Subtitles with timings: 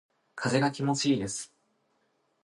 [0.33, 1.53] 風が気持ちいいです。